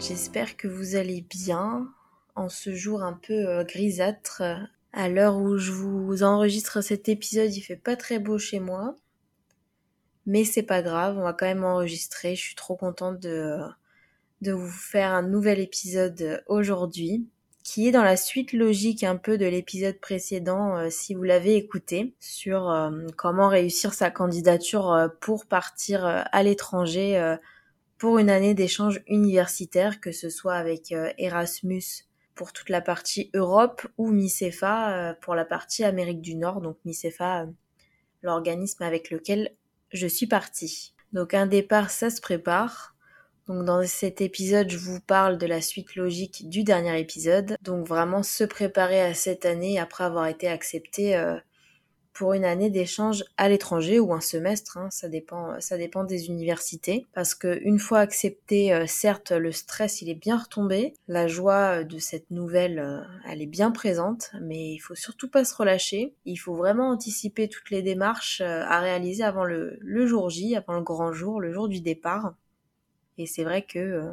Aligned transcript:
j'espère 0.00 0.56
que 0.56 0.68
vous 0.68 0.96
allez 0.96 1.22
bien 1.22 1.88
en 2.36 2.48
ce 2.48 2.74
jour 2.74 3.02
un 3.02 3.14
peu 3.14 3.48
euh, 3.48 3.64
grisâtre. 3.64 4.42
À 4.92 5.08
l'heure 5.08 5.36
où 5.36 5.58
je 5.58 5.72
vous 5.72 6.22
enregistre 6.22 6.80
cet 6.80 7.08
épisode, 7.08 7.54
il 7.54 7.60
fait 7.60 7.76
pas 7.76 7.96
très 7.96 8.18
beau 8.18 8.38
chez 8.38 8.60
moi. 8.60 8.96
Mais 10.26 10.44
c'est 10.44 10.62
pas 10.62 10.82
grave, 10.82 11.16
on 11.18 11.22
va 11.22 11.32
quand 11.32 11.46
même 11.46 11.64
enregistrer. 11.64 12.36
Je 12.36 12.40
suis 12.40 12.54
trop 12.54 12.76
contente 12.76 13.20
de, 13.20 13.60
vous 14.42 14.68
faire 14.68 15.12
un 15.12 15.22
nouvel 15.22 15.58
épisode 15.58 16.42
aujourd'hui 16.46 17.26
qui 17.64 17.86
est 17.86 17.92
dans 17.92 18.02
la 18.02 18.16
suite 18.16 18.54
logique 18.54 19.04
un 19.04 19.16
peu 19.16 19.36
de 19.36 19.44
l'épisode 19.44 19.98
précédent 19.98 20.78
euh, 20.78 20.88
si 20.90 21.12
vous 21.12 21.22
l'avez 21.22 21.56
écouté 21.56 22.14
sur 22.18 22.70
euh, 22.70 22.90
comment 23.16 23.48
réussir 23.48 23.92
sa 23.92 24.10
candidature 24.10 25.10
pour 25.20 25.44
partir 25.44 26.04
à 26.06 26.42
l'étranger 26.42 27.36
pour 27.98 28.18
une 28.18 28.30
année 28.30 28.54
d'échange 28.54 29.02
universitaire 29.06 30.00
que 30.00 30.12
ce 30.12 30.30
soit 30.30 30.54
avec 30.54 30.94
Erasmus 31.18 31.82
pour 32.34 32.52
toute 32.52 32.68
la 32.68 32.80
partie 32.80 33.30
Europe 33.34 33.86
ou 33.98 34.10
MICEFA 34.10 35.16
pour 35.20 35.34
la 35.34 35.44
partie 35.44 35.84
Amérique 35.84 36.20
du 36.20 36.34
Nord 36.36 36.60
donc 36.60 36.78
MICEFA 36.84 37.46
l'organisme 38.22 38.82
avec 38.82 39.10
lequel 39.10 39.52
je 39.92 40.06
suis 40.06 40.26
partie. 40.26 40.94
Donc 41.12 41.34
un 41.34 41.46
départ 41.46 41.90
ça 41.90 42.10
se 42.10 42.20
prépare 42.20 42.94
donc 43.48 43.64
dans 43.64 43.82
cet 43.86 44.20
épisode, 44.20 44.68
je 44.68 44.76
vous 44.76 45.00
parle 45.00 45.38
de 45.38 45.46
la 45.46 45.62
suite 45.62 45.96
logique 45.96 46.50
du 46.50 46.64
dernier 46.64 47.00
épisode. 47.00 47.56
Donc 47.62 47.86
vraiment 47.86 48.22
se 48.22 48.44
préparer 48.44 49.00
à 49.00 49.14
cette 49.14 49.46
année 49.46 49.78
après 49.78 50.04
avoir 50.04 50.26
été 50.26 50.48
accepté 50.48 51.16
euh, 51.16 51.38
pour 52.18 52.32
une 52.32 52.44
année 52.44 52.68
d'échange 52.68 53.24
à 53.36 53.48
l'étranger 53.48 54.00
ou 54.00 54.12
un 54.12 54.20
semestre, 54.20 54.76
hein, 54.76 54.88
ça 54.90 55.08
dépend, 55.08 55.60
ça 55.60 55.78
dépend 55.78 56.02
des 56.02 56.26
universités. 56.26 57.06
Parce 57.14 57.32
que 57.32 57.60
une 57.62 57.78
fois 57.78 58.00
accepté, 58.00 58.74
euh, 58.74 58.86
certes 58.88 59.30
le 59.30 59.52
stress 59.52 60.02
il 60.02 60.10
est 60.10 60.16
bien 60.16 60.36
retombé, 60.36 60.94
la 61.06 61.28
joie 61.28 61.84
de 61.84 61.98
cette 61.98 62.32
nouvelle 62.32 62.80
euh, 62.80 63.00
elle 63.30 63.40
est 63.40 63.46
bien 63.46 63.70
présente, 63.70 64.32
mais 64.42 64.72
il 64.72 64.80
faut 64.80 64.96
surtout 64.96 65.30
pas 65.30 65.44
se 65.44 65.54
relâcher. 65.54 66.12
Il 66.24 66.36
faut 66.36 66.56
vraiment 66.56 66.90
anticiper 66.90 67.48
toutes 67.48 67.70
les 67.70 67.82
démarches 67.82 68.40
à 68.40 68.80
réaliser 68.80 69.22
avant 69.22 69.44
le, 69.44 69.78
jour 70.06 70.28
J, 70.28 70.56
avant 70.56 70.74
le 70.74 70.82
grand 70.82 71.12
jour, 71.12 71.40
le 71.40 71.52
jour 71.52 71.68
du 71.68 71.80
départ. 71.80 72.34
Et 73.18 73.26
c'est 73.26 73.44
vrai 73.44 73.62
que 73.62 73.78
euh, 73.78 74.10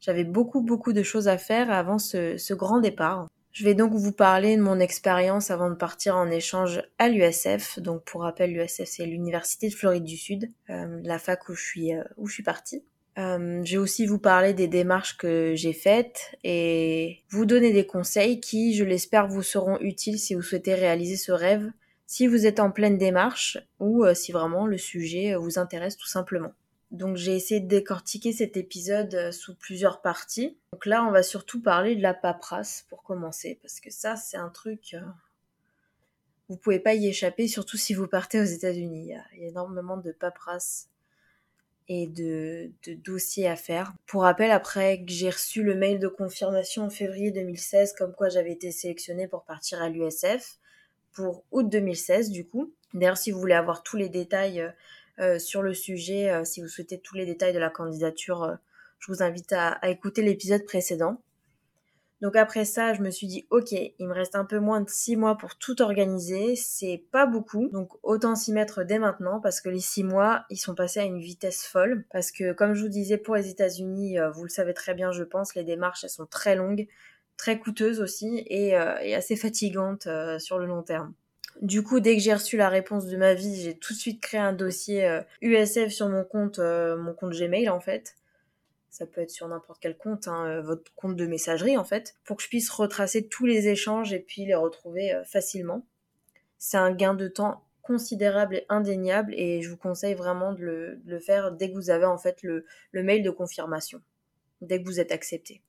j'avais 0.00 0.24
beaucoup, 0.24 0.60
beaucoup 0.60 0.92
de 0.92 1.02
choses 1.02 1.28
à 1.28 1.38
faire 1.38 1.70
avant 1.70 1.98
ce, 1.98 2.52
grand 2.52 2.80
départ. 2.80 3.26
Je 3.58 3.64
vais 3.64 3.74
donc 3.74 3.92
vous 3.92 4.12
parler 4.12 4.56
de 4.56 4.62
mon 4.62 4.78
expérience 4.78 5.50
avant 5.50 5.68
de 5.68 5.74
partir 5.74 6.14
en 6.14 6.30
échange 6.30 6.80
à 6.98 7.08
l'USF. 7.08 7.80
Donc 7.80 8.04
pour 8.04 8.22
rappel, 8.22 8.52
l'USF 8.52 8.84
c'est 8.84 9.04
l'Université 9.04 9.68
de 9.68 9.74
Floride 9.74 10.04
du 10.04 10.16
Sud, 10.16 10.48
euh, 10.70 11.00
la 11.02 11.18
fac 11.18 11.48
où 11.48 11.54
je 11.54 11.60
suis, 11.64 11.92
euh, 11.92 12.04
où 12.18 12.28
je 12.28 12.34
suis 12.34 12.44
partie. 12.44 12.84
je 13.16 13.68
vais 13.68 13.76
aussi 13.78 14.06
vous 14.06 14.20
parler 14.20 14.54
des 14.54 14.68
démarches 14.68 15.16
que 15.16 15.54
j'ai 15.56 15.72
faites 15.72 16.36
et 16.44 17.24
vous 17.30 17.46
donner 17.46 17.72
des 17.72 17.84
conseils 17.84 18.38
qui, 18.38 18.76
je 18.76 18.84
l'espère, 18.84 19.26
vous 19.26 19.42
seront 19.42 19.80
utiles 19.80 20.20
si 20.20 20.36
vous 20.36 20.42
souhaitez 20.42 20.74
réaliser 20.74 21.16
ce 21.16 21.32
rêve, 21.32 21.68
si 22.06 22.28
vous 22.28 22.46
êtes 22.46 22.60
en 22.60 22.70
pleine 22.70 22.96
démarche 22.96 23.58
ou 23.80 24.04
si 24.14 24.30
vraiment 24.30 24.68
le 24.68 24.78
sujet 24.78 25.34
vous 25.34 25.58
intéresse 25.58 25.96
tout 25.96 26.06
simplement. 26.06 26.52
Donc 26.90 27.16
j'ai 27.16 27.34
essayé 27.34 27.60
de 27.60 27.68
décortiquer 27.68 28.32
cet 28.32 28.56
épisode 28.56 29.14
euh, 29.14 29.32
sous 29.32 29.54
plusieurs 29.54 30.00
parties. 30.00 30.56
Donc 30.72 30.86
là, 30.86 31.04
on 31.04 31.10
va 31.10 31.22
surtout 31.22 31.60
parler 31.60 31.96
de 31.96 32.02
la 32.02 32.14
paperasse 32.14 32.86
pour 32.88 33.02
commencer, 33.02 33.58
parce 33.60 33.80
que 33.80 33.90
ça, 33.90 34.16
c'est 34.16 34.38
un 34.38 34.48
truc... 34.48 34.94
Euh, 34.94 35.00
vous 36.48 36.56
pouvez 36.56 36.80
pas 36.80 36.94
y 36.94 37.06
échapper, 37.06 37.46
surtout 37.46 37.76
si 37.76 37.92
vous 37.92 38.06
partez 38.06 38.40
aux 38.40 38.44
États-Unis. 38.44 39.02
Il, 39.02 39.08
y 39.08 39.14
a 39.14 39.48
énormément 39.48 39.98
de 39.98 40.12
paperasse 40.12 40.88
et 41.88 42.06
de, 42.06 42.70
de, 42.86 42.94
dossiers 42.94 43.48
à 43.48 43.56
faire. 43.56 43.92
Pour 44.06 44.22
rappel, 44.22 44.50
après 44.50 45.04
que 45.04 45.12
j'ai 45.12 45.28
reçu 45.28 45.62
le 45.62 45.74
mail 45.74 45.98
de 45.98 46.08
confirmation 46.08 46.84
en 46.84 46.90
février 46.90 47.30
2016, 47.32 47.92
comme 47.98 48.14
quoi 48.14 48.30
j'avais 48.30 48.52
été 48.52 48.72
sélectionnée 48.72 49.28
pour 49.28 49.44
partir 49.44 49.82
à 49.82 49.90
l'USF, 49.90 50.58
pour 51.12 51.44
août 51.50 51.68
2016 51.68 52.30
du 52.30 52.46
coup. 52.46 52.72
D'ailleurs, 52.94 53.18
si 53.18 53.30
vous 53.30 53.40
voulez 53.40 53.54
avoir 53.54 53.82
tous 53.82 53.96
les 53.96 54.08
détails 54.08 54.60
euh, 54.60 54.70
sur 55.38 55.62
le 55.62 55.74
sujet. 55.74 56.30
Euh, 56.30 56.44
si 56.44 56.60
vous 56.60 56.68
souhaitez 56.68 56.98
tous 56.98 57.16
les 57.16 57.26
détails 57.26 57.52
de 57.52 57.58
la 57.58 57.70
candidature, 57.70 58.44
euh, 58.44 58.54
je 58.98 59.12
vous 59.12 59.22
invite 59.22 59.52
à, 59.52 59.78
écouter 59.88 60.22
l'épisode 60.22 60.64
précédent. 60.64 61.20
Donc 62.20 62.34
après 62.34 62.64
ça, 62.64 62.94
je 62.94 63.00
me 63.00 63.10
suis 63.10 63.28
dit, 63.28 63.46
ok, 63.50 63.70
il 63.72 64.08
me 64.08 64.12
reste 64.12 64.34
un 64.34 64.44
peu 64.44 64.58
moins 64.58 64.80
de 64.80 64.90
six 64.90 65.14
mois 65.14 65.36
pour 65.36 65.56
tout 65.56 65.80
organiser. 65.82 66.56
C'est 66.56 67.04
pas 67.12 67.26
beaucoup, 67.26 67.68
donc 67.68 67.92
autant 68.02 68.34
s'y 68.34 68.52
mettre 68.52 68.82
dès 68.82 68.98
maintenant 68.98 69.40
parce 69.40 69.60
que 69.60 69.68
les 69.68 69.78
six 69.78 70.02
mois, 70.02 70.44
ils 70.50 70.56
sont 70.56 70.74
passés 70.74 70.98
à 70.98 71.04
une 71.04 71.20
vitesse 71.20 71.64
folle. 71.64 72.04
Parce 72.12 72.32
que 72.32 72.52
comme 72.52 72.74
je 72.74 72.82
vous 72.82 72.88
disais 72.88 73.18
pour 73.18 73.36
les 73.36 73.48
États-Unis, 73.50 74.18
vous 74.34 74.42
le 74.42 74.48
savez 74.48 74.74
très 74.74 74.94
bien, 74.94 75.12
je 75.12 75.22
pense, 75.22 75.54
les 75.54 75.62
démarches 75.62 76.02
elles 76.02 76.10
sont 76.10 76.26
très 76.26 76.56
longues, 76.56 76.88
très 77.36 77.60
coûteuses 77.60 78.00
aussi 78.00 78.42
et 78.48 78.74
assez 78.74 79.36
fatigantes 79.36 80.08
sur 80.40 80.58
le 80.58 80.66
long 80.66 80.82
terme. 80.82 81.14
Du 81.60 81.82
coup, 81.82 81.98
dès 81.98 82.14
que 82.16 82.22
j'ai 82.22 82.32
reçu 82.32 82.56
la 82.56 82.68
réponse 82.68 83.06
de 83.06 83.16
ma 83.16 83.34
vie, 83.34 83.60
j'ai 83.60 83.76
tout 83.76 83.92
de 83.92 83.98
suite 83.98 84.20
créé 84.20 84.40
un 84.40 84.52
dossier 84.52 85.20
USF 85.40 85.76
euh, 85.78 85.88
sur 85.88 86.08
mon 86.08 86.22
compte, 86.22 86.60
euh, 86.60 86.96
mon 86.96 87.14
compte 87.14 87.32
Gmail 87.32 87.68
en 87.68 87.80
fait. 87.80 88.14
Ça 88.90 89.06
peut 89.06 89.20
être 89.20 89.30
sur 89.30 89.48
n'importe 89.48 89.80
quel 89.80 89.96
compte, 89.96 90.28
hein, 90.28 90.46
euh, 90.46 90.62
votre 90.62 90.94
compte 90.94 91.16
de 91.16 91.26
messagerie 91.26 91.76
en 91.76 91.84
fait, 91.84 92.14
pour 92.24 92.36
que 92.36 92.44
je 92.44 92.48
puisse 92.48 92.70
retracer 92.70 93.26
tous 93.26 93.44
les 93.44 93.68
échanges 93.68 94.12
et 94.12 94.20
puis 94.20 94.44
les 94.44 94.54
retrouver 94.54 95.20
facilement. 95.24 95.84
C'est 96.58 96.76
un 96.76 96.92
gain 96.92 97.14
de 97.14 97.26
temps 97.26 97.64
considérable 97.82 98.56
et 98.56 98.66
indéniable 98.68 99.34
et 99.34 99.60
je 99.62 99.70
vous 99.70 99.76
conseille 99.76 100.14
vraiment 100.14 100.52
de 100.52 100.98
le, 101.04 101.18
faire 101.18 101.52
dès 101.52 101.70
que 101.70 101.74
vous 101.74 101.90
avez 101.90 102.04
en 102.04 102.18
fait 102.18 102.42
le, 102.42 102.66
le 102.92 103.02
mail 103.02 103.22
de 103.22 103.30
confirmation, 103.30 104.00
dès 104.60 104.80
que 104.80 104.86
vous 104.86 105.00
êtes 105.00 105.10
accepté. 105.10 105.60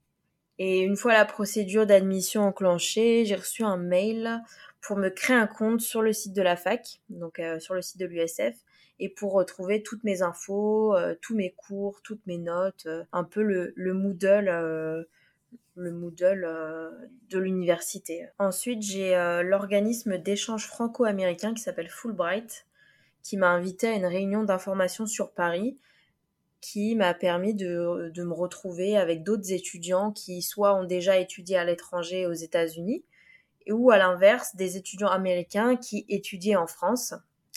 Et 0.60 0.82
une 0.82 0.98
fois 0.98 1.14
la 1.14 1.26
procédure 1.26 1.86
d'admission 1.86 2.44
enclenchée, 2.44 3.24
j'ai 3.26 3.36
reçu 3.36 3.64
un 3.64 3.78
mail 3.78 4.42
pour 4.82 4.98
me 4.98 5.10
créer 5.10 5.36
un 5.36 5.48
compte 5.48 5.82
sur 5.82 6.02
le 6.02 6.14
site 6.14 6.34
de 6.34 6.42
la 6.42 6.56
fac, 6.56 7.02
donc 7.10 7.40
euh, 7.40 7.60
sur 7.60 7.74
le 7.74 7.82
site 7.82 8.00
de 8.00 8.06
l'USF, 8.06 8.56
et 9.00 9.10
pour 9.10 9.34
retrouver 9.34 9.84
toutes 9.84 10.04
mes 10.04 10.22
infos, 10.22 10.96
euh, 10.96 11.16
tous 11.22 11.36
mes 11.36 11.52
cours, 11.52 12.02
toutes 12.02 12.26
mes 12.28 12.38
notes, 12.38 12.86
euh, 12.86 13.04
un 13.12 13.24
peu 13.24 13.42
le, 13.42 13.74
le 13.76 13.94
Moodle 13.94 15.06
le 15.76 15.94
Moodle 15.94 16.46
de 17.30 17.40
l'université. 17.40 18.28
Ensuite, 18.38 18.82
j'ai 18.82 19.12
l'organisme 19.46 20.18
d'échange 20.18 20.68
franco-américain 20.68 21.54
qui 21.54 21.64
s'appelle 21.64 21.88
Fulbright, 21.88 22.68
qui 23.24 23.38
m'a 23.38 23.48
invité 23.48 23.88
à 23.88 23.94
une 23.94 24.06
réunion 24.06 24.44
d'information 24.44 25.06
sur 25.06 25.32
Paris, 25.32 25.80
qui 26.62 26.96
m'a 26.96 27.14
permis 27.14 27.54
de, 27.54 28.12
me 28.18 28.34
retrouver 28.34 28.98
avec 28.98 29.24
d'autres 29.24 29.52
étudiants 29.52 30.12
qui 30.12 30.42
soit 30.42 30.76
ont 30.76 30.84
déjà 30.84 31.18
étudié 31.18 31.58
à 31.58 31.64
l'étranger 31.64 32.26
aux 32.26 32.34
États-Unis, 32.34 33.04
ou 33.72 33.92
à 33.92 33.98
l'inverse 33.98 34.56
des 34.56 34.78
étudiants 34.78 35.10
américains 35.10 35.76
qui 35.76 36.06
étudiaient 36.10 36.56
en 36.56 36.68
France. 36.68 37.14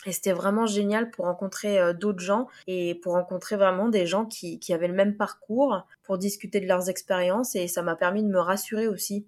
Et 0.07 0.13
c'était 0.13 0.33
vraiment 0.33 0.67
génial 0.67 1.11
pour 1.11 1.27
rencontrer 1.27 1.79
euh, 1.79 1.93
d'autres 1.93 2.21
gens 2.21 2.49
et 2.67 2.97
pour 2.97 3.13
rencontrer 3.13 3.57
vraiment 3.57 3.89
des 3.89 4.07
gens 4.07 4.25
qui, 4.25 4.59
qui 4.59 4.75
avaient 4.75 4.89
le 4.89 4.95
même 4.95 5.17
parcours, 5.17 5.87
pour 6.03 6.19
discuter 6.19 6.61
de 6.61 6.67
leurs 6.67 6.89
expériences 6.89 7.55
et 7.55 7.69
ça 7.69 7.83
m'a 7.83 7.97
permis 7.97 8.23
de 8.23 8.29
me 8.29 8.41
rassurer 8.41 8.89
aussi 8.89 9.27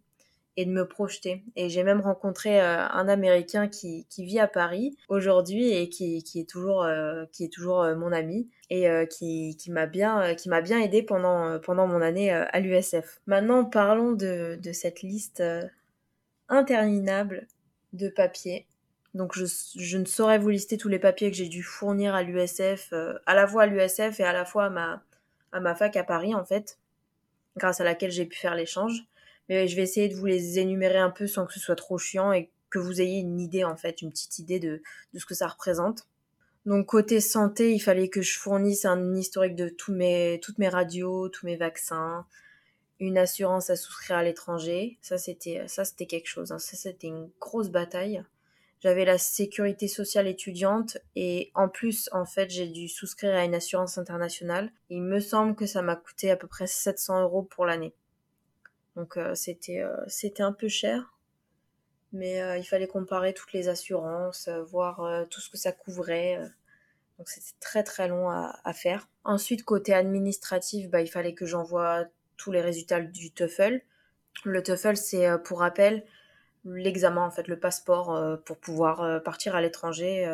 et 0.57 0.65
de 0.65 0.71
me 0.71 0.87
projeter. 0.87 1.45
Et 1.57 1.69
j'ai 1.69 1.83
même 1.83 2.01
rencontré 2.01 2.61
euh, 2.61 2.79
un 2.79 3.09
Américain 3.09 3.67
qui, 3.69 4.07
qui 4.09 4.25
vit 4.25 4.39
à 4.39 4.47
Paris 4.47 4.97
aujourd'hui 5.09 5.73
et 5.73 5.89
qui, 5.89 6.23
qui 6.23 6.41
est 6.41 6.49
toujours, 6.49 6.85
euh, 6.85 7.25
qui 7.33 7.45
est 7.45 7.53
toujours 7.53 7.85
mon 7.97 8.13
ami 8.13 8.49
et 8.71 8.89
qui, 9.09 9.57
qui 9.57 9.71
m'a 9.71 9.87
bien, 9.87 10.35
bien 10.63 10.81
aidé 10.81 11.03
pendant, 11.03 11.61
pendant 11.61 11.87
mon 11.87 12.01
année 12.01 12.33
à 12.33 12.59
l'USF. 12.61 13.21
Maintenant, 13.27 13.65
parlons 13.65 14.13
de, 14.13 14.59
de 14.61 14.73
cette 14.73 15.03
liste 15.03 15.43
interminable 16.49 17.47
de 17.93 18.09
papiers. 18.09 18.67
Donc 19.15 19.33
je, 19.35 19.97
ne 19.97 20.05
saurais 20.05 20.39
vous 20.39 20.49
lister 20.49 20.77
tous 20.77 20.89
les 20.89 20.99
papiers 20.99 21.31
que 21.31 21.37
j'ai 21.37 21.49
dû 21.49 21.63
fournir 21.63 22.15
à 22.15 22.23
l'USF, 22.23 22.93
euh, 22.93 23.15
à 23.27 23.35
la 23.35 23.47
fois 23.47 23.63
à 23.63 23.67
l'USF 23.67 24.19
et 24.19 24.25
à 24.25 24.33
la 24.33 24.45
fois 24.45 24.67
à 24.67 24.71
ma, 24.71 25.05
à 25.53 25.61
ma 25.61 25.75
fac 25.75 25.97
à 25.97 26.03
Paris 26.03 26.35
en 26.35 26.45
fait, 26.45 26.79
grâce 27.57 27.81
à 27.81 27.85
laquelle 27.85 28.11
j'ai 28.11 28.27
pu 28.27 28.37
faire 28.37 28.57
l'échange. 28.57 29.05
Mais 29.49 29.69
je 29.69 29.77
vais 29.77 29.83
essayer 29.83 30.09
de 30.09 30.15
vous 30.15 30.27
les 30.27 30.59
énumérer 30.59 30.99
un 30.99 31.11
peu 31.11 31.27
sans 31.27 31.47
que 31.47 31.53
ce 31.53 31.61
soit 31.61 31.77
trop 31.77 31.99
chiant 31.99 32.33
et 32.33 32.51
que 32.71 32.79
vous 32.81 33.01
ayez 33.01 33.21
une 33.21 33.41
idée 33.41 33.63
en 33.63 33.77
fait, 33.77 34.03
une 34.03 34.11
petite 34.11 34.39
idée 34.41 34.59
de, 34.59 34.83
de 35.13 35.19
ce 35.19 35.27
que 35.27 35.35
ça 35.35 35.47
représente. 35.47 36.09
Donc 36.67 36.87
côté 36.87 37.21
santé, 37.21 37.73
il 37.73 37.81
fallait 37.81 38.09
que 38.09 38.23
je 38.23 38.39
fournisse 38.39 38.85
un 38.85 39.15
historique 39.15 39.55
de 39.55 39.69
tous 39.69 39.93
mes, 39.93 40.41
toutes 40.43 40.59
mes 40.59 40.69
radios, 40.69 41.29
tous 41.29 41.47
mes 41.47 41.57
vaccins, 41.57 42.27
une 43.01 43.19
assurance 43.19 43.71
à 43.71 43.77
souscrire 43.77 44.19
à 44.19 44.23
l'étranger. 44.23 44.99
Ça, 45.03 45.19
c'était, 45.19 45.67
ça, 45.69 45.85
c'était 45.85 46.07
quelque 46.07 46.29
chose. 46.29 46.53
Hein. 46.53 46.59
Ça, 46.59 46.77
c'était 46.77 47.09
une 47.09 47.31
grosse 47.41 47.71
bataille. 47.71 48.25
J'avais 48.85 49.07
la 49.07 49.17
sécurité 49.17 49.89
sociale 49.89 50.27
étudiante 50.27 50.99
et 51.17 51.51
en 51.55 51.71
plus, 51.71 52.11
en 52.13 52.27
fait, 52.27 52.51
j'ai 52.51 52.69
dû 52.69 52.87
souscrire 52.87 53.35
à 53.35 53.45
une 53.45 53.55
assurance 53.55 53.97
internationale. 53.97 54.71
Il 54.91 55.01
me 55.01 55.21
semble 55.21 55.57
que 55.57 55.65
ça 55.65 55.81
m'a 55.81 55.97
coûté 55.97 56.31
à 56.31 56.37
peu 56.37 56.47
près 56.47 56.67
700 56.67 57.23
euros 57.23 57.43
pour 57.43 57.65
l'année. 57.65 57.95
Donc, 58.95 59.17
euh, 59.17 59.35
c'était, 59.35 59.81
euh, 59.81 59.97
c'était 60.07 60.43
un 60.43 60.53
peu 60.53 60.69
cher. 60.69 61.15
Mais 62.13 62.43
euh, 62.43 62.59
il 62.59 62.65
fallait 62.65 62.87
comparer 62.87 63.33
toutes 63.33 63.55
les 63.55 63.69
assurances, 63.69 64.51
voir 64.71 65.27
tout 65.31 65.41
ce 65.41 65.49
que 65.49 65.57
ça 65.57 65.73
couvrait. 65.73 66.39
Donc, 67.17 67.31
c'était 67.31 67.59
très 67.61 67.85
très 67.85 68.07
long 68.07 68.29
à, 68.29 68.61
à 68.65 68.73
faire. 68.75 69.09
Ensuite, 69.25 69.65
côté 69.65 69.95
administratif, 69.95 70.91
bah, 70.91 71.01
il 71.01 71.09
fallait 71.09 71.35
que 71.35 71.47
j'envoie 71.47 72.05
tous 72.37 72.53
les 72.53 72.61
résultats 72.61 73.01
du 73.01 73.31
TOEFL. 73.31 73.81
Le 74.45 74.63
TOEFL, 74.63 74.97
c'est 74.97 75.29
pour 75.45 75.61
rappel 75.61 76.05
l'examen, 76.65 77.25
en 77.25 77.31
fait, 77.31 77.49
le 77.49 77.59
passeport 77.59 78.41
pour 78.45 78.59
pouvoir 78.59 79.23
partir 79.23 79.55
à 79.55 79.61
l'étranger. 79.61 80.27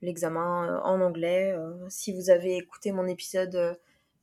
l'examen 0.00 0.80
en 0.84 1.00
anglais. 1.00 1.54
si 1.88 2.12
vous 2.14 2.30
avez 2.30 2.56
écouté 2.56 2.92
mon 2.92 3.06
épisode 3.06 3.78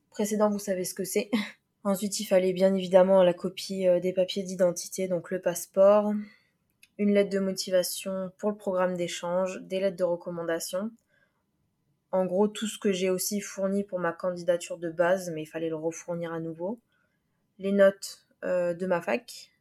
précédent, 0.09 0.49
vous 0.49 0.59
savez 0.59 0.85
ce 0.85 0.93
que 0.93 1.03
c'est. 1.03 1.29
Ensuite, 1.83 2.19
il 2.19 2.25
fallait 2.25 2.53
bien 2.53 2.73
évidemment 2.73 3.23
la 3.23 3.33
copie 3.33 3.85
des 4.01 4.13
papiers 4.13 4.43
d'identité, 4.43 5.07
donc 5.07 5.31
le 5.31 5.39
passeport, 5.39 6.13
une 6.97 7.13
lettre 7.13 7.29
de 7.29 7.39
motivation 7.39 8.31
pour 8.37 8.51
le 8.51 8.57
programme 8.57 8.95
d'échange, 8.95 9.61
des 9.61 9.79
lettres 9.79 9.97
de 9.97 10.03
recommandation. 10.03 10.91
En 12.15 12.25
gros, 12.25 12.47
tout 12.47 12.67
ce 12.67 12.79
que 12.79 12.93
j'ai 12.93 13.09
aussi 13.09 13.41
fourni 13.41 13.83
pour 13.83 13.99
ma 13.99 14.13
candidature 14.13 14.77
de 14.77 14.89
base, 14.89 15.29
mais 15.31 15.41
il 15.41 15.45
fallait 15.47 15.67
le 15.67 15.75
refournir 15.75 16.31
à 16.31 16.39
nouveau. 16.39 16.79
Les 17.59 17.73
notes 17.73 18.25
euh, 18.45 18.73
de 18.73 18.85
ma 18.85 19.01
fac 19.01 19.51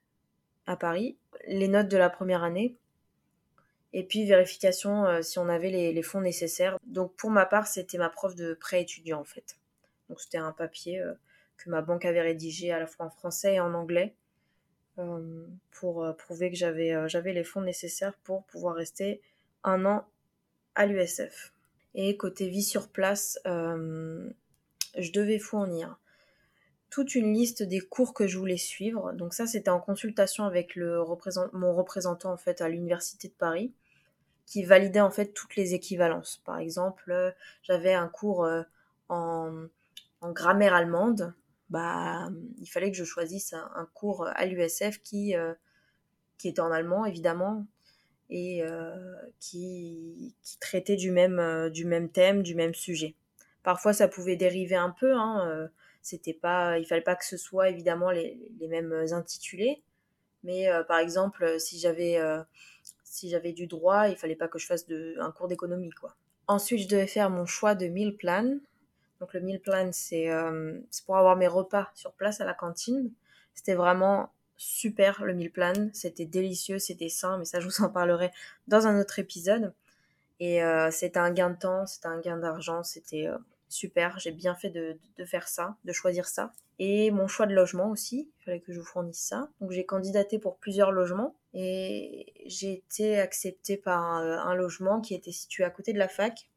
à 0.64 0.76
Paris, 0.76 1.16
les 1.48 1.66
notes 1.66 1.88
de 1.88 1.96
la 1.96 2.08
première 2.08 2.44
année, 2.44 2.76
et 3.92 4.04
puis 4.04 4.24
vérification 4.24 5.04
euh, 5.04 5.20
si 5.20 5.40
on 5.40 5.48
avait 5.48 5.70
les, 5.70 6.02
fonds 6.02 6.20
nécessaires. 6.20 6.78
Donc 6.86 7.16
pour 7.16 7.30
ma 7.30 7.44
part, 7.44 7.66
c'était 7.66 7.98
ma 7.98 8.08
preuve 8.08 8.36
de 8.36 8.54
prêt 8.54 8.82
étudiant 8.82 9.18
en 9.18 9.24
fait. 9.24 9.58
Donc 10.08 10.20
c'était 10.20 10.38
un 10.38 10.52
papier 10.52 11.00
euh, 11.00 11.12
que 11.56 11.70
ma 11.70 11.82
banque 11.82 12.04
avait 12.04 12.22
rédigé 12.22 12.70
à 12.70 12.78
la 12.78 12.86
fois 12.86 13.06
en 13.06 13.10
français 13.10 13.54
et 13.54 13.60
en 13.60 13.74
anglais 13.74 14.14
pour 15.72 16.06
prouver 16.16 16.52
que 16.52 16.56
j'avais 16.56 17.32
les 17.32 17.42
fonds 17.42 17.62
nécessaires 17.62 18.14
pour 18.22 18.44
pouvoir 18.44 18.76
rester 18.76 19.20
un 19.64 19.84
an 19.86 20.06
à 20.76 20.86
l'USF. 20.86 21.53
Et 21.94 22.16
côté 22.16 22.48
vie 22.48 22.62
sur 22.62 22.88
place, 22.88 23.38
je 23.44 25.12
devais 25.12 25.38
fournir 25.38 25.98
toute 26.90 27.14
une 27.14 27.32
liste 27.32 27.62
des 27.62 27.80
cours 27.80 28.14
que 28.14 28.26
je 28.26 28.38
voulais 28.38 28.56
suivre. 28.56 29.12
Donc 29.12 29.34
ça, 29.34 29.46
c'était 29.46 29.70
en 29.70 29.80
consultation 29.80 30.44
avec 30.44 30.76
mon 30.76 31.74
représentant 31.74 32.32
en 32.32 32.36
fait 32.36 32.60
à 32.60 32.68
l'université 32.68 33.28
de 33.28 33.34
Paris, 33.34 33.72
qui 34.46 34.64
validait 34.64 35.00
en 35.00 35.10
fait 35.10 35.32
toutes 35.32 35.56
les 35.56 35.74
équivalences. 35.74 36.42
Par 36.44 36.58
exemple, 36.58 37.34
j'avais 37.62 37.94
un 37.94 38.08
cours 38.08 38.48
en, 39.08 39.66
en, 40.20 40.32
grammaire 40.32 40.74
allemande 40.74 41.34
bah, 41.70 42.28
il 42.58 42.66
fallait 42.66 42.90
que 42.90 42.96
je 42.96 43.04
choisisse 43.04 43.52
un, 43.52 43.88
cours 43.94 44.28
à 44.28 44.46
l'USF 44.46 45.02
qui, 45.02 45.34
euh, 45.34 45.54
qui 46.38 46.48
était 46.48 46.60
en 46.60 46.70
allemand, 46.70 47.04
évidemment, 47.04 47.66
et 48.30 48.62
euh, 48.64 49.14
qui, 49.40 50.34
qui, 50.42 51.10
même, 51.10 51.38
euh, 51.38 51.70
du 51.70 51.84
même 51.84 52.08
thème, 52.10 52.42
du 52.42 52.54
même 52.54 52.74
sujet. 52.74 53.14
Parfois, 53.62 53.92
ça 53.92 54.08
pouvait 54.08 54.36
dériver 54.36 54.76
un 54.76 54.90
peu. 54.90 55.14
Hein, 55.14 55.70
c'était 56.02 56.34
pas, 56.34 56.78
il 56.78 56.84
fallait 56.84 57.00
pas 57.00 57.16
que 57.16 57.24
ce 57.24 57.36
soit 57.36 57.70
évidemment 57.70 58.10
les, 58.10 58.38
mêmes 58.68 58.92
intitulés. 59.12 59.82
Mais 60.42 60.68
par 60.86 60.98
exemple, 60.98 61.58
si 61.58 61.78
j'avais 61.78 62.18
si 63.02 63.30
j'avais 63.30 63.52
du 63.52 63.66
droit, 63.66 64.08
il 64.08 64.16
fallait 64.16 64.36
pas 64.36 64.48
que 64.48 64.58
je 64.58 64.66
fasse 64.66 64.84
un 65.18 65.30
cours 65.30 65.48
d'économie. 65.48 65.90
quoi. 65.90 66.14
Ensuite, 66.46 66.80
je 66.82 66.88
devais 66.88 67.06
faire 67.06 67.30
mon 67.30 67.46
choix 67.46 67.74
de 67.74 67.86
mille 67.86 68.16
plans. 68.16 68.58
Donc 69.20 69.32
le 69.32 69.40
meal 69.40 69.60
plan, 69.60 69.90
euh, 70.12 70.80
c'est 70.90 71.04
pour 71.06 71.16
avoir 71.16 71.36
mes 71.36 71.46
repas 71.46 71.88
sur 71.94 72.12
place 72.12 72.40
à 72.40 72.44
la 72.44 72.54
cantine. 72.54 73.10
C'était 73.54 73.74
vraiment 73.74 74.30
super 74.64 75.24
le 75.24 75.34
meal 75.34 75.50
plan. 75.50 75.90
C'était 75.92 76.24
délicieux, 76.24 76.78
c'était 76.78 77.08
sain, 77.08 77.38
mais 77.38 77.44
ça 77.44 77.60
je 77.60 77.66
vous 77.66 77.82
en 77.82 77.88
parlerai 77.88 78.30
dans 78.68 78.86
un 78.86 79.00
autre 79.00 79.18
épisode. 79.18 79.72
Et 80.40 80.62
euh, 80.62 80.90
c'était 80.90 81.18
un 81.18 81.30
gain 81.30 81.50
de 81.50 81.58
temps, 81.58 81.86
c'était 81.86 82.08
un 82.08 82.20
gain 82.20 82.36
d'argent, 82.36 82.82
c'était 82.82 83.28
euh, 83.28 83.38
super. 83.68 84.18
J'ai 84.18 84.32
bien 84.32 84.54
fait 84.54 84.70
de, 84.70 84.98
de, 85.16 85.24
faire 85.24 85.48
ça, 85.48 85.76
de 85.84 85.92
choisir 85.92 86.26
ça. 86.26 86.52
Et 86.78 87.10
mon 87.12 87.28
choix 87.28 87.46
de 87.46 87.54
logement 87.54 87.88
aussi, 87.90 88.32
il 88.40 88.44
fallait 88.44 88.60
que 88.60 88.72
je 88.72 88.80
vous 88.80 88.86
fournisse 88.86 89.20
ça. 89.20 89.48
Donc 89.60 89.70
j'ai 89.70 89.86
candidaté 89.86 90.38
pour 90.38 90.56
plusieurs 90.56 90.90
logements 90.90 91.36
et 91.52 92.32
j'ai 92.46 92.72
été 92.72 93.20
acceptée 93.20 93.76
par 93.76 94.00
un 94.00 94.54
logement 94.56 95.00
qui 95.00 95.14
était 95.14 95.30
situé 95.30 95.62
à 95.62 95.70
côté 95.70 95.92
de 95.92 95.98
la 95.98 96.08
fac 96.08 96.48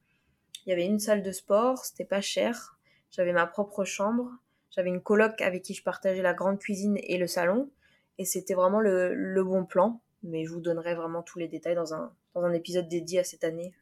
il 0.67 0.71
y 0.71 0.73
avait 0.73 0.85
une 0.85 0.99
salle 0.99 1.23
de 1.23 1.31
sport, 1.31 1.85
c'était 1.85 2.03
pas 2.03 2.19
cher. 2.19 2.77
J'avais 3.09 3.31
ma 3.31 3.47
propre 3.47 3.85
chambre. 3.85 4.29
J'avais 4.69 4.89
une 4.89 5.01
coloc 5.01 5.41
avec 5.41 5.63
qui 5.63 5.73
je 5.73 5.81
partageais 5.81 6.21
la 6.21 6.33
grande 6.33 6.59
cuisine 6.59 6.97
et 7.03 7.17
le 7.17 7.25
salon. 7.25 7.69
Et 8.17 8.25
c'était 8.25 8.53
vraiment 8.53 8.79
le, 8.79 9.43
bon 9.43 9.65
plan. 9.65 10.01
Mais 10.23 10.45
je 10.45 10.51
vous 10.51 10.59
donnerai 10.59 10.95
vraiment 10.95 11.21
tous 11.21 11.39
les 11.39 11.47
détails 11.47 11.75
dans 11.75 11.93
un, 11.93 12.53
épisode 12.53 12.87
dédié 12.87 13.19
à 13.19 13.23
cette 13.23 13.43
année. 13.43 13.73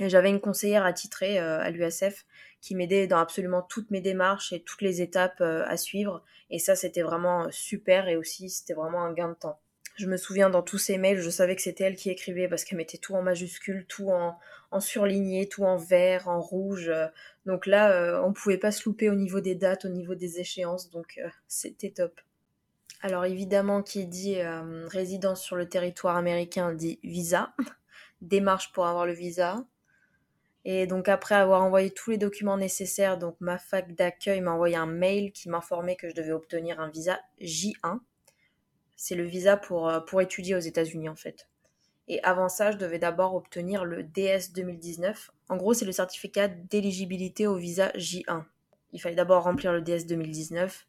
Et 0.00 0.08
j'avais 0.08 0.30
une 0.30 0.40
conseillère 0.40 0.84
attitrée 0.84 1.40
euh, 1.40 1.60
à 1.60 1.70
l'USF 1.70 2.24
qui 2.60 2.74
m'aidait 2.76 3.06
dans 3.06 3.18
absolument 3.18 3.62
toutes 3.62 3.90
mes 3.90 4.00
démarches 4.00 4.52
et 4.52 4.62
toutes 4.62 4.82
les 4.82 5.02
étapes 5.02 5.40
euh, 5.40 5.64
à 5.66 5.76
suivre. 5.76 6.22
Et 6.50 6.58
ça, 6.58 6.76
c'était 6.76 7.02
vraiment 7.02 7.48
super 7.50 8.08
et 8.08 8.16
aussi, 8.16 8.48
c'était 8.48 8.74
vraiment 8.74 9.02
un 9.02 9.12
gain 9.12 9.28
de 9.28 9.34
temps. 9.34 9.58
Je 9.96 10.06
me 10.06 10.16
souviens 10.16 10.48
dans 10.48 10.62
tous 10.62 10.78
ces 10.78 10.96
mails, 10.96 11.18
je 11.18 11.28
savais 11.28 11.56
que 11.56 11.62
c'était 11.62 11.82
elle 11.82 11.96
qui 11.96 12.10
écrivait 12.10 12.46
parce 12.46 12.62
qu'elle 12.62 12.78
mettait 12.78 12.98
tout 12.98 13.16
en 13.16 13.22
majuscule, 13.22 13.84
tout 13.88 14.10
en, 14.10 14.38
en 14.70 14.80
surligné, 14.80 15.48
tout 15.48 15.64
en 15.64 15.76
vert, 15.76 16.28
en 16.28 16.40
rouge. 16.40 16.92
Donc 17.46 17.66
là, 17.66 17.92
euh, 17.92 18.22
on 18.22 18.32
pouvait 18.32 18.58
pas 18.58 18.70
se 18.70 18.84
louper 18.84 19.08
au 19.08 19.14
niveau 19.14 19.40
des 19.40 19.54
dates, 19.54 19.86
au 19.86 19.88
niveau 19.88 20.14
des 20.14 20.38
échéances, 20.38 20.90
donc 20.90 21.18
euh, 21.18 21.28
c'était 21.46 21.90
top. 21.90 22.20
Alors 23.00 23.24
évidemment, 23.24 23.82
qui 23.82 24.06
dit 24.06 24.40
euh, 24.40 24.86
résidence 24.88 25.42
sur 25.42 25.54
le 25.56 25.68
territoire 25.68 26.16
américain 26.16 26.72
dit 26.72 26.98
visa, 27.04 27.54
démarche 28.20 28.72
pour 28.72 28.86
avoir 28.86 29.06
le 29.06 29.12
visa. 29.12 29.64
Et 30.64 30.86
donc 30.86 31.08
après 31.08 31.36
avoir 31.36 31.62
envoyé 31.62 31.90
tous 31.90 32.10
les 32.10 32.18
documents 32.18 32.56
nécessaires, 32.56 33.16
donc 33.16 33.36
ma 33.40 33.58
fac 33.58 33.94
d'accueil 33.94 34.40
m'a 34.40 34.50
envoyé 34.50 34.76
un 34.76 34.86
mail 34.86 35.32
qui 35.32 35.48
m'informait 35.48 35.96
que 35.96 36.08
je 36.08 36.14
devais 36.14 36.32
obtenir 36.32 36.80
un 36.80 36.90
visa 36.90 37.20
J1. 37.40 38.00
C'est 38.96 39.14
le 39.14 39.24
visa 39.24 39.56
pour, 39.56 39.88
euh, 39.88 40.00
pour 40.00 40.20
étudier 40.20 40.56
aux 40.56 40.60
États-Unis 40.60 41.08
en 41.08 41.16
fait. 41.16 41.48
Et 42.08 42.22
avant 42.24 42.48
ça, 42.48 42.72
je 42.72 42.78
devais 42.78 42.98
d'abord 42.98 43.34
obtenir 43.34 43.84
le 43.84 44.02
DS 44.02 44.52
2019. 44.54 45.30
En 45.50 45.56
gros, 45.56 45.74
c'est 45.74 45.84
le 45.84 45.92
certificat 45.92 46.48
d'éligibilité 46.48 47.46
au 47.46 47.56
visa 47.56 47.90
J1. 47.90 48.44
Il 48.92 49.00
fallait 49.00 49.14
d'abord 49.14 49.44
remplir 49.44 49.72
le 49.72 49.82
DS 49.82 50.06
2019. 50.06 50.87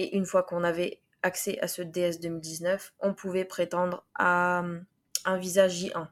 Et 0.00 0.16
une 0.16 0.24
fois 0.24 0.42
qu'on 0.42 0.64
avait 0.64 1.02
accès 1.22 1.60
à 1.60 1.68
ce 1.68 1.82
DS 1.82 2.20
2019, 2.22 2.94
on 3.00 3.12
pouvait 3.12 3.44
prétendre 3.44 4.06
à 4.14 4.64
euh, 4.64 4.80
un 5.26 5.36
visa 5.36 5.68
J1. 5.68 6.08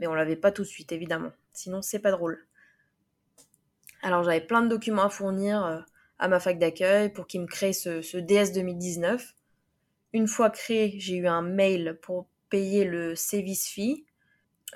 Mais 0.00 0.08
on 0.08 0.14
l'avait 0.14 0.34
pas 0.34 0.50
tout 0.50 0.62
de 0.62 0.66
suite, 0.66 0.90
évidemment. 0.90 1.30
Sinon, 1.52 1.82
c'est 1.82 2.00
pas 2.00 2.10
drôle. 2.10 2.44
Alors, 4.02 4.24
j'avais 4.24 4.40
plein 4.40 4.60
de 4.60 4.66
documents 4.66 5.04
à 5.04 5.08
fournir 5.08 5.64
euh, 5.64 5.78
à 6.18 6.26
ma 6.26 6.40
fac 6.40 6.58
d'accueil 6.58 7.12
pour 7.12 7.28
qu'ils 7.28 7.42
me 7.42 7.46
créent 7.46 7.72
ce, 7.72 8.16
DS 8.16 8.50
2019. 8.52 9.36
Une 10.14 10.26
fois 10.26 10.50
créé, 10.50 10.98
j'ai 10.98 11.14
eu 11.14 11.28
un 11.28 11.42
mail 11.42 12.00
pour 12.02 12.26
payer 12.50 12.84
le 12.84 13.14
service 13.14 13.68
fee. 13.68 14.04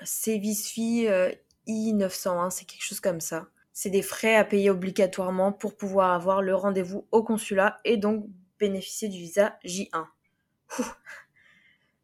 Service 0.05 0.71
fee 0.71 1.09
euh, 1.09 1.33
I901, 1.67 2.51
c'est 2.51 2.63
quelque 2.63 2.85
chose 2.85 3.01
comme 3.01 3.19
ça. 3.19 3.49
C'est 3.79 3.91
des 3.91 4.01
frais 4.01 4.35
à 4.35 4.43
payer 4.43 4.71
obligatoirement 4.71 5.53
pour 5.53 5.77
pouvoir 5.77 6.11
avoir 6.13 6.41
le 6.41 6.55
rendez-vous 6.55 7.07
au 7.11 7.21
consulat 7.21 7.79
et 7.85 7.97
donc 7.97 8.25
bénéficier 8.57 9.07
du 9.07 9.19
visa 9.19 9.59
J1. 9.63 10.07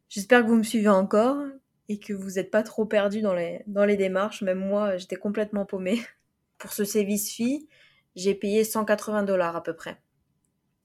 J'espère 0.08 0.42
que 0.42 0.46
vous 0.46 0.54
me 0.54 0.62
suivez 0.62 0.88
encore 0.88 1.44
et 1.88 1.98
que 1.98 2.12
vous 2.12 2.30
n'êtes 2.30 2.52
pas 2.52 2.62
trop 2.62 2.86
perdu 2.86 3.22
dans 3.22 3.34
les, 3.34 3.64
dans 3.66 3.84
les 3.84 3.96
démarches. 3.96 4.42
Même 4.42 4.60
moi, 4.60 4.98
j'étais 4.98 5.16
complètement 5.16 5.66
paumée. 5.66 6.00
Pour 6.58 6.72
ce 6.72 6.84
service 6.84 7.34
fee, 7.34 7.68
j'ai 8.14 8.36
payé 8.36 8.62
180 8.62 9.24
dollars 9.24 9.56
à 9.56 9.62
peu 9.64 9.74
près. 9.74 10.00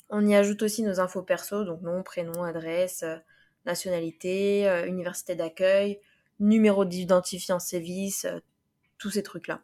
On 0.10 0.26
y 0.26 0.34
ajoute 0.34 0.64
aussi 0.64 0.82
nos 0.82 1.00
infos 1.00 1.22
perso, 1.22 1.66
donc 1.66 1.84
nom, 1.84 2.02
prénom, 2.02 2.42
adresse, 2.42 3.04
euh, 3.04 3.18
nationalité, 3.68 4.68
euh, 4.68 4.88
université 4.88 5.36
d'accueil, 5.36 6.00
numéro 6.40 6.84
d'identifiant 6.84 7.60
service, 7.60 8.26
euh, 8.26 8.40
tous 8.98 9.12
ces 9.12 9.22
trucs-là. 9.22 9.62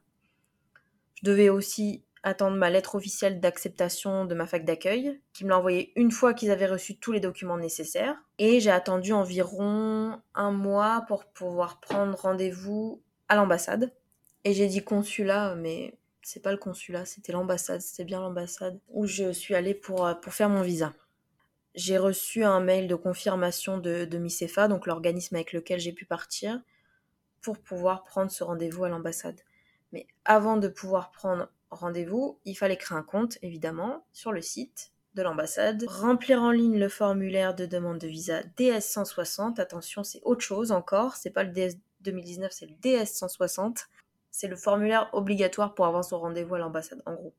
Devais 1.26 1.50
aussi 1.50 2.04
attendre 2.22 2.56
ma 2.56 2.70
lettre 2.70 2.94
officielle 2.94 3.40
d'acceptation 3.40 4.26
de 4.26 4.36
ma 4.36 4.46
fac 4.46 4.64
d'accueil, 4.64 5.20
qui 5.34 5.44
me 5.44 5.50
l'a 5.50 5.58
envoyée 5.58 5.92
une 5.96 6.12
fois 6.12 6.36
qu'ils 6.36 6.52
avaient 6.52 6.68
reçu 6.68 7.00
tous 7.00 7.12
les 7.12 7.20
documents 7.20 7.58
nécessaires. 7.58 8.16
Et 8.38 8.60
j'ai 8.60 8.70
attendu 8.70 9.12
environ 9.12 10.22
un 10.36 10.52
mois 10.52 11.04
pour 11.08 11.26
pouvoir 11.26 11.80
prendre 11.80 12.16
rendez-vous 12.16 13.02
à 13.28 13.36
l'ambassade. 13.36 13.92
Et 14.44 14.54
j'ai 14.54 14.68
dit 14.68 14.84
consulat, 14.84 15.56
mais 15.56 15.98
c'est 16.22 16.44
pas 16.44 16.52
le 16.52 16.60
consulat, 16.60 17.06
c'était 17.06 17.32
l'ambassade, 17.32 17.82
c'était 17.82 18.04
bien 18.04 18.22
l'ambassade 18.22 18.80
où 18.90 19.08
je 19.08 19.32
suis 19.32 19.56
allée 19.56 19.74
pour, 19.74 20.06
euh, 20.06 20.14
pour 20.14 20.32
faire 20.32 20.50
mon 20.50 20.62
visa. 20.62 20.94
J'ai 21.74 21.98
reçu 21.98 22.44
un 22.44 22.60
mail 22.60 22.88
de 22.88 22.94
confirmation 22.94 23.80
de, 23.80 24.06
de 24.06 24.18
MICEFA, 24.20 24.68
donc 24.68 24.86
l'organisme 24.86 25.34
avec 25.34 25.54
lequel 25.54 25.80
j'ai 25.80 25.92
pu 25.92 26.06
partir, 26.06 26.62
pour 27.42 27.58
pouvoir 27.58 28.04
prendre 28.04 28.30
ce 28.30 28.44
rendez-vous 28.44 28.84
à 28.84 28.90
l'ambassade. 28.90 29.42
Mais 29.96 30.08
avant 30.26 30.58
de 30.58 30.68
pouvoir 30.68 31.12
prendre 31.12 31.48
rendez-vous, 31.72 32.38
il 32.44 32.56
fallait 32.56 32.76
créer 32.76 32.98
un 32.98 33.02
compte, 33.02 33.38
évidemment, 33.42 34.06
sur 34.12 34.34
le 34.34 34.42
site 34.42 34.92
de 35.14 35.24
l'ambassade, 35.24 35.86
remplir 35.88 36.42
en 36.42 36.52
ligne 36.52 36.78
le 36.78 36.90
formulaire 36.90 37.56
de 37.56 37.66
demande 37.66 38.00
de 38.00 38.08
visa 38.08 38.42
DS160. 38.58 39.62
Attention, 39.62 40.04
c'est 40.04 40.20
autre 40.24 40.42
chose 40.42 40.74
encore, 40.74 41.16
c'est 41.16 41.30
pas 41.30 41.46
le 41.46 41.52
DS 41.52 41.78
2019, 42.02 42.52
c'est 42.52 42.66
le 42.66 42.74
DS160. 42.74 43.86
C'est 44.32 44.50
le 44.50 44.58
formulaire 44.58 45.10
obligatoire 45.14 45.74
pour 45.74 45.86
avoir 45.86 46.04
son 46.04 46.20
rendez-vous 46.20 46.56
à 46.56 46.60
l'ambassade, 46.60 47.02
en 47.06 47.14
gros. 47.14 47.34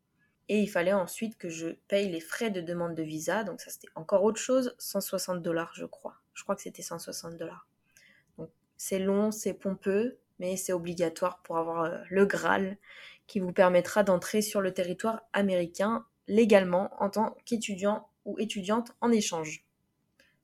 Et 0.49 0.61
il 0.61 0.69
fallait 0.69 0.95
ensuite 0.95 1.37
que 1.37 1.51
je 1.51 1.69
paye 1.89 2.09
les 2.09 2.21
frais 2.21 2.51
de 2.51 2.63
demande 2.63 2.95
de 2.95 3.03
visa. 3.03 3.45
Donc 3.45 3.61
ça 3.61 3.69
c'était 3.69 3.89
encore 3.97 4.25
autre 4.25 4.41
chose, 4.41 4.75
160 4.79 5.43
dollars 5.43 5.73
je 5.75 5.85
crois. 5.85 6.15
Je 6.33 6.43
crois 6.43 6.57
que 6.57 6.63
c'était 6.63 6.81
160 6.81 7.37
dollars. 7.37 7.69
Donc 8.39 8.49
c'est 8.79 8.99
long, 8.99 9.31
c'est 9.31 9.53
pompeux, 9.53 10.17
mais 10.39 10.57
c'est 10.57 10.73
obligatoire 10.73 11.41
pour 11.43 11.59
avoir 11.59 11.85
euh, 11.85 11.99
le 12.11 12.27
Graal 12.27 12.77
qui 13.27 13.41
vous 13.41 13.53
permettra 13.53 14.03
d'entrer 14.03 14.43
sur 14.43 14.61
le 14.61 14.73
territoire 14.73 15.23
américain 15.33 16.05
légalement 16.29 16.91
en 16.99 17.11
tant 17.11 17.37
qu'étudiant 17.45 18.09
ou 18.25 18.39
étudiante 18.39 18.93
en 19.01 19.11
échange. 19.11 19.65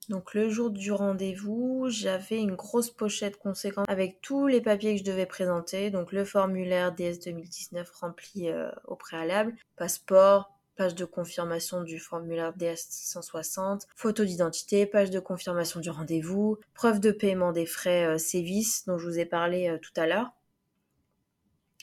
Donc 0.08 0.34
le 0.34 0.50
jour 0.50 0.70
du 0.70 0.90
rendez-vous, 0.90 1.86
j'avais 1.88 2.38
une 2.38 2.56
grosse 2.56 2.90
pochette 2.90 3.36
conséquente 3.36 3.88
avec 3.88 4.20
tous 4.20 4.48
les 4.48 4.60
papiers 4.60 4.94
que 4.94 4.98
je 4.98 5.04
devais 5.04 5.26
présenter. 5.26 5.90
Donc 5.90 6.12
le 6.12 6.24
formulaire 6.24 6.92
DS 6.92 7.20
2019 7.24 7.88
rempli 8.00 8.50
euh, 8.50 8.70
au 8.86 8.96
préalable, 8.96 9.54
passeport, 9.76 10.50
page 10.76 10.94
de 10.94 11.04
confirmation 11.04 11.82
du 11.82 11.98
formulaire 11.98 12.52
DS 12.54 12.86
160, 12.88 13.86
photo 13.94 14.24
d'identité, 14.24 14.86
page 14.86 15.10
de 15.10 15.20
confirmation 15.20 15.80
du 15.80 15.90
rendez-vous, 15.90 16.58
preuve 16.74 17.00
de 17.00 17.10
paiement 17.10 17.52
des 17.52 17.66
frais 17.66 18.06
euh, 18.06 18.18
sévices 18.18 18.84
dont 18.86 18.98
je 18.98 19.06
vous 19.06 19.18
ai 19.18 19.26
parlé 19.26 19.68
euh, 19.68 19.78
tout 19.78 19.92
à 19.96 20.06
l'heure. 20.06 20.32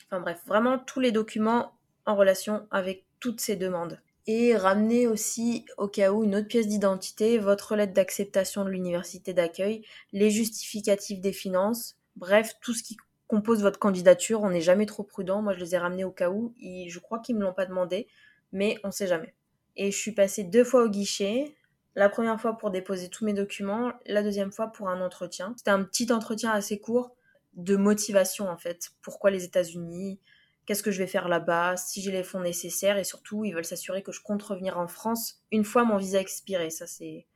Enfin 0.06 0.20
bref, 0.20 0.40
vraiment 0.46 0.78
tous 0.78 1.00
les 1.00 1.12
documents 1.12 1.72
en 2.04 2.16
relation 2.16 2.66
avec 2.70 3.04
toutes 3.20 3.40
ces 3.40 3.56
demandes 3.56 4.00
et 4.26 4.56
ramener 4.56 5.06
aussi 5.06 5.64
au 5.76 5.88
cas 5.88 6.12
où 6.12 6.24
une 6.24 6.36
autre 6.36 6.48
pièce 6.48 6.68
d'identité, 6.68 7.38
votre 7.38 7.76
lettre 7.76 7.94
d'acceptation 7.94 8.64
de 8.64 8.70
l'université 8.70 9.34
d'accueil, 9.34 9.84
les 10.12 10.30
justificatifs 10.30 11.20
des 11.20 11.32
finances, 11.32 11.96
bref, 12.16 12.54
tout 12.60 12.74
ce 12.74 12.82
qui 12.82 12.96
compose 13.26 13.62
votre 13.62 13.78
candidature. 13.78 14.42
On 14.42 14.50
n'est 14.50 14.60
jamais 14.60 14.86
trop 14.86 15.04
prudent. 15.04 15.40
Moi, 15.40 15.54
je 15.54 15.60
les 15.60 15.74
ai 15.74 15.78
ramenés 15.78 16.04
au 16.04 16.10
cas 16.10 16.30
où. 16.30 16.52
je 16.60 16.98
crois 16.98 17.20
qu'ils 17.20 17.36
me 17.36 17.42
l'ont 17.42 17.54
pas 17.54 17.66
demandé, 17.66 18.08
mais 18.52 18.76
on 18.84 18.90
sait 18.90 19.06
jamais. 19.06 19.34
Et 19.76 19.90
je 19.90 19.96
suis 19.96 20.12
passée 20.12 20.44
deux 20.44 20.64
fois 20.64 20.84
au 20.84 20.88
guichet. 20.88 21.54
La 21.96 22.08
première 22.08 22.40
fois 22.40 22.56
pour 22.56 22.70
déposer 22.70 23.08
tous 23.08 23.24
mes 23.24 23.32
documents, 23.32 23.92
la 24.06 24.22
deuxième 24.22 24.52
fois 24.52 24.68
pour 24.68 24.88
un 24.88 25.00
entretien. 25.00 25.54
C'était 25.56 25.70
un 25.70 25.82
petit 25.82 26.12
entretien 26.12 26.52
assez 26.52 26.78
court 26.78 27.16
de 27.54 27.76
motivation 27.76 28.48
en 28.48 28.56
fait. 28.56 28.90
Pourquoi 29.02 29.30
les 29.30 29.44
États-Unis? 29.44 30.20
Qu'est-ce 30.66 30.82
que 30.82 30.92
je 30.92 30.98
vais 30.98 31.08
faire 31.08 31.28
là-bas, 31.28 31.76
si 31.76 32.00
j'ai 32.00 32.12
les 32.12 32.22
fonds 32.22 32.40
nécessaires 32.40 32.96
et 32.96 33.04
surtout 33.04 33.44
ils 33.44 33.52
veulent 33.52 33.64
s'assurer 33.64 34.02
que 34.02 34.12
je 34.12 34.20
compte 34.20 34.42
revenir 34.42 34.78
en 34.78 34.86
France 34.86 35.42
une 35.50 35.64
fois 35.64 35.84
mon 35.84 35.96
visa 35.96 36.20
expiré. 36.20 36.70
Ça 36.70 36.86
c'est 36.86 37.26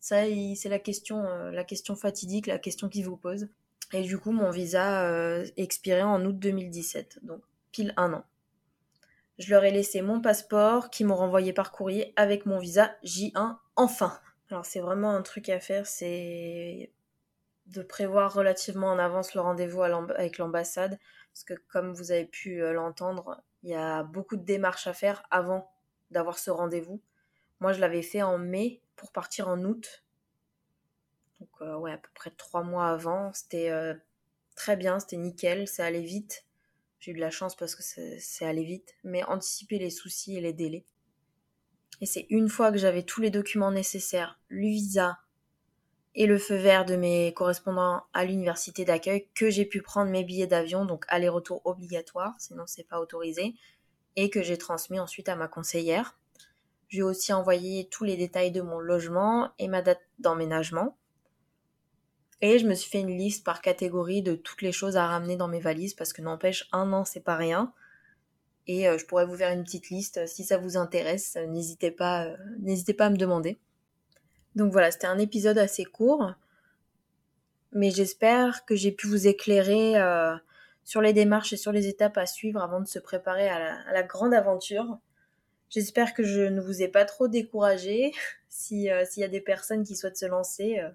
ça 0.00 0.22
c'est 0.54 0.68
la 0.68 0.78
question 0.78 1.24
euh, 1.26 1.50
la 1.50 1.64
question 1.64 1.96
fatidique, 1.96 2.46
la 2.46 2.58
question 2.58 2.88
qu'ils 2.88 3.04
vous 3.04 3.16
posent. 3.16 3.48
Et 3.92 4.02
du 4.02 4.18
coup 4.18 4.32
mon 4.32 4.50
visa 4.50 5.06
euh, 5.06 5.46
expiré 5.56 6.02
en 6.02 6.24
août 6.24 6.38
2017, 6.38 7.20
donc 7.22 7.42
pile 7.72 7.92
un 7.96 8.14
an. 8.14 8.24
Je 9.38 9.50
leur 9.50 9.64
ai 9.64 9.70
laissé 9.70 10.02
mon 10.02 10.20
passeport 10.20 10.90
qui 10.90 11.04
m'ont 11.04 11.16
renvoyé 11.16 11.52
par 11.52 11.72
courrier 11.72 12.12
avec 12.16 12.44
mon 12.44 12.58
visa 12.58 12.96
J1 13.04 13.56
enfin. 13.76 14.18
Alors 14.50 14.64
c'est 14.64 14.80
vraiment 14.80 15.10
un 15.10 15.22
truc 15.22 15.48
à 15.48 15.60
faire, 15.60 15.86
c'est 15.86 16.90
de 17.66 17.82
prévoir 17.82 18.32
relativement 18.32 18.88
en 18.88 18.98
avance 18.98 19.34
le 19.34 19.40
rendez-vous 19.40 19.82
avec 19.82 20.38
l'ambassade 20.38 20.98
parce 21.32 21.44
que 21.44 21.54
comme 21.68 21.92
vous 21.92 22.10
avez 22.10 22.24
pu 22.24 22.62
euh, 22.62 22.72
l'entendre, 22.72 23.42
il 23.62 23.70
y 23.70 23.74
a 23.74 24.02
beaucoup 24.02 24.36
de 24.36 24.44
démarches 24.44 24.86
à 24.86 24.92
faire 24.92 25.22
avant 25.30 25.70
d'avoir 26.10 26.38
ce 26.38 26.50
rendez-vous. 26.50 27.00
Moi, 27.60 27.72
je 27.72 27.80
l'avais 27.80 28.02
fait 28.02 28.22
en 28.22 28.38
mai 28.38 28.82
pour 28.96 29.12
partir 29.12 29.48
en 29.48 29.62
août. 29.62 30.04
Donc, 31.38 31.50
euh, 31.60 31.76
ouais, 31.76 31.92
à 31.92 31.98
peu 31.98 32.08
près 32.14 32.30
trois 32.30 32.62
mois 32.62 32.88
avant. 32.88 33.32
C'était 33.32 33.70
euh, 33.70 33.94
très 34.56 34.76
bien, 34.76 34.98
c'était 34.98 35.16
nickel, 35.16 35.68
c'est 35.68 35.82
allé 35.82 36.02
vite. 36.02 36.44
J'ai 37.00 37.12
eu 37.12 37.14
de 37.14 37.20
la 37.20 37.30
chance 37.30 37.56
parce 37.56 37.74
que 37.74 37.82
c'est 37.82 38.44
allé 38.44 38.64
vite, 38.64 38.94
mais 39.04 39.22
anticiper 39.24 39.78
les 39.78 39.90
soucis 39.90 40.36
et 40.36 40.40
les 40.40 40.52
délais. 40.52 40.84
Et 42.00 42.06
c'est 42.06 42.26
une 42.30 42.48
fois 42.48 42.72
que 42.72 42.78
j'avais 42.78 43.02
tous 43.02 43.20
les 43.20 43.30
documents 43.30 43.70
nécessaires, 43.70 44.40
le 44.48 44.66
visa, 44.66 45.18
et 46.14 46.26
le 46.26 46.38
feu 46.38 46.56
vert 46.56 46.84
de 46.84 46.96
mes 46.96 47.32
correspondants 47.32 48.02
à 48.12 48.24
l'université 48.24 48.84
d'accueil 48.84 49.28
que 49.36 49.50
j'ai 49.50 49.64
pu 49.64 49.82
prendre 49.82 50.10
mes 50.10 50.24
billets 50.24 50.48
d'avion, 50.48 50.84
donc 50.84 51.04
aller-retour 51.06 51.62
obligatoire, 51.64 52.34
sinon 52.40 52.64
c'est 52.66 52.88
pas 52.88 52.98
autorisé, 52.98 53.54
et 54.16 54.28
que 54.28 54.42
j'ai 54.42 54.58
transmis 54.58 54.98
ensuite 54.98 55.28
à 55.28 55.36
ma 55.36 55.46
conseillère. 55.46 56.18
J'ai 56.88 57.04
aussi 57.04 57.32
envoyé 57.32 57.88
tous 57.88 58.02
les 58.02 58.16
détails 58.16 58.50
de 58.50 58.62
mon 58.62 58.80
logement 58.80 59.52
et 59.60 59.68
ma 59.68 59.80
date 59.80 60.00
d'emménagement. 60.18 60.97
Et 62.40 62.58
je 62.58 62.66
me 62.66 62.74
suis 62.74 62.90
fait 62.90 63.00
une 63.00 63.16
liste 63.16 63.44
par 63.44 63.60
catégorie 63.60 64.22
de 64.22 64.34
toutes 64.34 64.62
les 64.62 64.72
choses 64.72 64.96
à 64.96 65.06
ramener 65.06 65.36
dans 65.36 65.48
mes 65.48 65.60
valises 65.60 65.94
parce 65.94 66.12
que 66.12 66.22
n'empêche, 66.22 66.68
un 66.72 66.92
an 66.92 67.04
c'est 67.04 67.24
pas 67.24 67.36
rien. 67.36 67.72
Et 68.66 68.88
euh, 68.88 68.98
je 68.98 69.06
pourrais 69.06 69.26
vous 69.26 69.36
faire 69.36 69.52
une 69.52 69.64
petite 69.64 69.90
liste 69.90 70.26
si 70.26 70.44
ça 70.44 70.58
vous 70.58 70.76
intéresse. 70.76 71.36
N'hésitez 71.48 71.90
pas, 71.90 72.26
euh, 72.26 72.36
n'hésitez 72.60 72.94
pas 72.94 73.06
à 73.06 73.10
me 73.10 73.16
demander. 73.16 73.58
Donc 74.54 74.72
voilà, 74.72 74.90
c'était 74.90 75.06
un 75.06 75.18
épisode 75.18 75.58
assez 75.58 75.84
court, 75.84 76.32
mais 77.72 77.90
j'espère 77.90 78.64
que 78.64 78.74
j'ai 78.74 78.92
pu 78.92 79.06
vous 79.06 79.26
éclairer 79.26 79.96
euh, 79.96 80.34
sur 80.84 81.00
les 81.00 81.12
démarches 81.12 81.52
et 81.52 81.56
sur 81.56 81.70
les 81.70 81.86
étapes 81.86 82.16
à 82.16 82.26
suivre 82.26 82.62
avant 82.62 82.80
de 82.80 82.88
se 82.88 82.98
préparer 82.98 83.48
à 83.48 83.92
la, 83.92 84.02
grande 84.02 84.34
aventure. 84.34 84.98
J'espère 85.70 86.14
que 86.14 86.24
je 86.24 86.40
ne 86.40 86.60
vous 86.60 86.82
ai 86.82 86.88
pas 86.88 87.04
trop 87.04 87.28
découragé. 87.28 88.12
si 88.48 88.90
euh, 88.90 89.04
s'il 89.04 89.20
y 89.20 89.24
a 89.24 89.28
des 89.28 89.40
personnes 89.40 89.84
qui 89.84 89.94
souhaitent 89.94 90.16
se 90.16 90.26
lancer, 90.26 90.80
euh, 90.80 90.88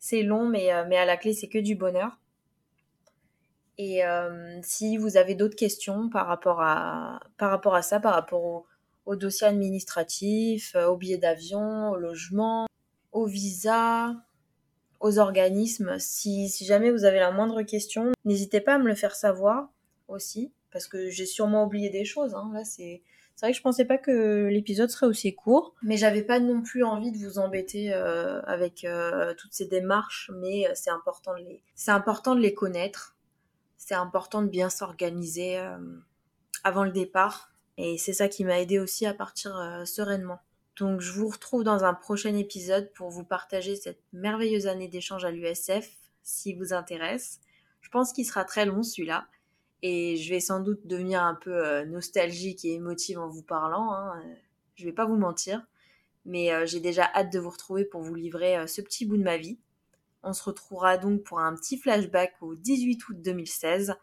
c'est 0.00 0.22
long, 0.22 0.48
mais, 0.48 0.70
mais 0.88 0.96
à 0.96 1.04
la 1.04 1.16
clé 1.16 1.32
c'est 1.32 1.48
que 1.48 1.58
du 1.58 1.76
bonheur. 1.76 2.18
Et 3.78 4.02
si 4.62 4.96
vous 4.98 5.16
avez 5.16 5.34
d'autres 5.34 5.56
questions 5.56 6.10
par 6.10 6.26
rapport 6.26 6.60
à 6.60 7.20
par 7.38 7.50
rapport 7.50 7.74
à 7.74 7.82
ça, 7.82 8.00
par 8.00 8.12
rapport 8.12 8.44
au, 8.44 8.66
au 9.06 9.16
dossier 9.16 9.46
administratif, 9.46 10.74
au 10.76 10.96
billet 10.96 11.16
d'avion, 11.16 11.90
au 11.90 11.96
logement, 11.96 12.66
au 13.12 13.26
visa, 13.26 14.14
aux 15.00 15.18
organismes. 15.18 15.98
Si, 15.98 16.48
jamais 16.64 16.90
vous 16.90 17.04
avez 17.04 17.18
la 17.18 17.32
moindre 17.32 17.62
question, 17.62 18.12
n'hésitez 18.24 18.60
pas 18.60 18.74
à 18.74 18.78
me 18.78 18.86
le 18.86 18.94
faire 18.94 19.14
savoir 19.14 19.70
aussi, 20.08 20.52
parce 20.70 20.86
que 20.86 21.08
j'ai 21.10 21.26
sûrement 21.26 21.64
oublié 21.64 21.90
des 21.90 22.04
choses. 22.04 22.34
Hein. 22.34 22.50
Là, 22.52 22.64
c'est 22.64 23.02
c'est 23.40 23.46
vrai 23.46 23.52
que 23.52 23.56
je 23.56 23.62
pensais 23.62 23.86
pas 23.86 23.96
que 23.96 24.48
l'épisode 24.48 24.90
serait 24.90 25.06
aussi 25.06 25.34
court, 25.34 25.74
mais 25.82 25.96
j'avais 25.96 26.20
pas 26.20 26.40
non 26.40 26.60
plus 26.60 26.84
envie 26.84 27.10
de 27.10 27.16
vous 27.16 27.38
embêter 27.38 27.90
euh, 27.90 28.42
avec 28.42 28.84
euh, 28.84 29.32
toutes 29.32 29.54
ces 29.54 29.64
démarches, 29.64 30.30
mais 30.42 30.68
euh, 30.68 30.72
c'est 30.74 30.90
important 30.90 31.32
de 32.34 32.40
les, 32.40 32.52
connaître. 32.52 33.16
C'est 33.78 33.94
important 33.94 34.42
de 34.42 34.48
bien 34.48 34.68
s'organiser 34.68 35.58
avant 36.64 36.84
le 36.84 36.90
départ, 36.90 37.50
et 37.78 37.96
c'est 37.96 38.12
ça 38.12 38.28
qui 38.28 38.44
m'a 38.44 38.60
aidé 38.60 38.78
aussi 38.78 39.06
à 39.06 39.14
partir 39.14 39.52
sereinement. 39.86 40.40
Donc 40.76 41.00
je 41.00 41.10
vous 41.10 41.28
retrouve 41.28 41.64
dans 41.64 41.82
un 41.82 41.94
prochain 41.94 42.36
épisode 42.36 42.92
pour 42.92 43.08
vous 43.08 43.24
partager 43.24 43.74
cette 43.74 44.02
merveilleuse 44.12 44.66
année 44.66 44.88
d'échange 44.88 45.24
à 45.24 45.30
l'USF 45.30 45.90
si 46.22 46.52
vous 46.52 46.74
intéresse. 46.74 47.40
Je 47.80 47.88
pense 47.88 48.12
qu'il 48.12 48.26
sera 48.26 48.44
très 48.44 48.66
long 48.66 48.82
celui-là 48.82 49.26
et 49.82 50.16
je 50.16 50.30
vais 50.30 50.40
sans 50.40 50.60
doute 50.60 50.86
devenir 50.86 51.22
un 51.22 51.34
peu 51.34 51.66
euh, 51.66 51.84
nostalgique 51.84 52.64
et 52.64 52.74
émotive 52.74 53.18
en 53.18 53.28
vous 53.28 53.42
parlant. 53.42 53.92
Hein. 53.92 54.22
Je 54.74 54.84
vais 54.84 54.92
pas 54.92 55.06
vous 55.06 55.16
mentir, 55.16 55.66
mais 56.24 56.52
euh, 56.52 56.66
j'ai 56.66 56.80
déjà 56.80 57.10
hâte 57.14 57.32
de 57.32 57.38
vous 57.38 57.50
retrouver 57.50 57.84
pour 57.84 58.02
vous 58.02 58.14
livrer 58.14 58.58
euh, 58.58 58.66
ce 58.66 58.80
petit 58.80 59.06
bout 59.06 59.16
de 59.16 59.22
ma 59.22 59.36
vie. 59.36 59.58
On 60.22 60.32
se 60.32 60.42
retrouvera 60.42 60.98
donc 60.98 61.22
pour 61.22 61.40
un 61.40 61.54
petit 61.54 61.78
flashback 61.78 62.34
au 62.42 62.54
18 62.54 63.08
août 63.08 63.16
2016, 63.20 63.94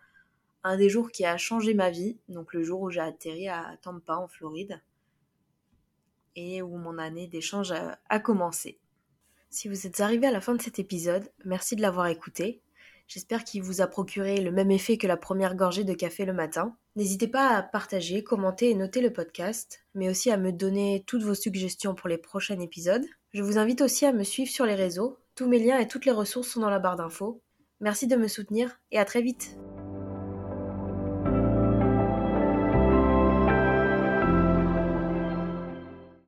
un 0.64 0.78
des 0.78 0.90
jours 0.90 1.12
qui 1.12 1.26
a 1.26 1.38
changé 1.38 1.74
ma 1.74 1.92
vie, 1.92 2.18
donc 2.28 2.54
le 2.54 2.64
jour 2.64 2.82
où 2.82 2.90
j'ai 2.90 3.00
atterri 3.00 3.48
à 3.48 3.78
Tampa 3.82 4.16
en 4.16 4.28
Floride 4.28 4.82
et 6.36 6.62
où 6.62 6.78
mon 6.78 6.98
année 7.00 7.28
d'échange 7.28 7.72
a, 7.72 8.20
commencé. 8.20 8.80
Si 9.50 9.68
vous 9.68 9.88
êtes 9.88 10.00
arrivé 10.02 10.28
à 10.28 10.32
la 10.32 10.40
fin 10.40 10.54
de 10.54 10.62
cet 10.62 10.78
épisode, 10.78 11.32
merci 11.46 11.76
de 11.76 11.82
l'avoir 11.82 12.08
écouté. 12.08 12.62
J'espère 13.08 13.44
qu'il 13.44 13.64
vous 13.64 13.82
a 13.82 13.88
procuré 13.88 14.42
le 14.42 14.52
même 14.52 14.72
effet 14.72 14.98
que 14.98 15.08
la 15.08 15.18
première 15.18 15.56
gorgée 15.56 15.84
de 15.84 15.94
café 15.94 16.26
le 16.26 16.34
matin. 16.34 16.76
N'hésitez 16.96 17.28
pas 17.28 17.50
à 17.56 17.64
partager, 17.64 18.24
commenter 18.24 18.70
et 18.70 18.76
noter 18.76 19.02
le 19.02 19.14
podcast, 19.14 19.86
mais 19.96 20.10
aussi 20.10 20.30
à 20.30 20.38
me 20.38 20.52
donner 20.52 21.04
toutes 21.08 21.24
vos 21.24 21.36
suggestions 21.36 21.96
pour 21.96 22.10
les 22.10 22.18
prochains 22.18 22.60
épisodes. 22.60 23.06
Je 23.34 23.44
vous 23.44 23.58
invite 23.58 23.82
aussi 23.82 24.06
à 24.06 24.14
me 24.14 24.24
suivre 24.24 24.52
sur 24.52 24.66
les 24.66 24.76
réseaux. 24.76 25.18
Tous 25.36 25.48
mes 25.48 25.60
liens 25.60 25.80
et 25.80 25.88
toutes 25.88 26.06
les 26.06 26.12
ressources 26.12 26.50
sont 26.50 26.60
dans 26.60 26.70
la 26.70 26.80
barre 26.80 26.98
d'infos. 26.98 27.42
Merci 27.80 28.08
de 28.08 28.16
me 28.16 28.28
soutenir 28.28 28.80
et 28.92 29.00
à 29.00 29.06
très 29.06 29.22
vite. 29.22 29.56